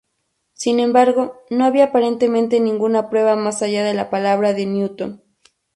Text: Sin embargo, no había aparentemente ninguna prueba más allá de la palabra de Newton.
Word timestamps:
Sin 0.53 0.79
embargo, 0.79 1.43
no 1.51 1.63
había 1.63 1.83
aparentemente 1.83 2.59
ninguna 2.59 3.07
prueba 3.11 3.35
más 3.35 3.61
allá 3.61 3.83
de 3.83 3.93
la 3.93 4.09
palabra 4.09 4.51
de 4.51 4.65
Newton. 4.65 5.21